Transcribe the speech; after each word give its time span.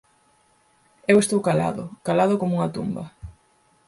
Eu 1.11 1.17
estou 1.19 1.39
calado, 1.47 1.83
calado 2.07 2.35
como 2.41 2.55
unha 2.57 2.73
tumba… 2.75 3.03